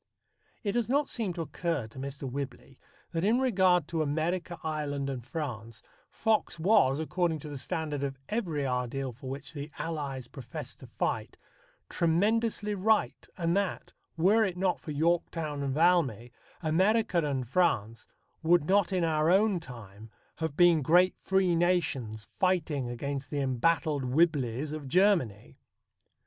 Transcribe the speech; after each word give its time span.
It 0.63 0.71
does 0.71 0.89
not 0.89 1.07
seem 1.07 1.31
to 1.33 1.43
occur 1.43 1.85
to 1.85 1.99
Mr. 1.99 2.23
Whibley 2.27 2.79
that 3.11 3.23
in 3.23 3.37
regard 3.39 3.87
to 3.89 4.01
America, 4.01 4.57
Ireland, 4.63 5.11
and 5.11 5.23
France, 5.23 5.83
Fox 6.09 6.57
was, 6.57 6.97
according 6.97 7.37
to 7.41 7.49
the 7.49 7.57
standard 7.59 8.01
of 8.03 8.17
every 8.27 8.65
ideal 8.65 9.11
for 9.13 9.29
which 9.29 9.53
the 9.53 9.69
Allies 9.77 10.27
professed 10.27 10.79
to 10.79 10.87
fight, 10.87 11.37
tremendously 11.87 12.73
right, 12.73 13.27
and 13.37 13.55
that, 13.55 13.93
were 14.17 14.43
it 14.43 14.57
not 14.57 14.79
for 14.79 14.89
Yorktown 14.89 15.61
and 15.61 15.75
Valmy, 15.75 16.31
America 16.63 17.19
and 17.23 17.47
France 17.47 18.07
would 18.41 18.65
not 18.67 18.91
in 18.91 19.03
our 19.03 19.29
own 19.29 19.59
time 19.59 20.09
have 20.37 20.57
been 20.57 20.81
great 20.81 21.13
free 21.19 21.55
nations 21.55 22.27
fighting 22.39 22.89
against 22.89 23.29
the 23.29 23.39
embattled 23.39 24.05
Whibleys 24.05 24.71
of 24.73 24.87
Germany. 24.87 25.59